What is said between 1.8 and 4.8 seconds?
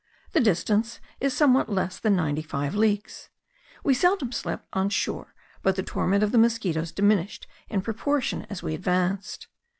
than ninety five leagues. We seldom slept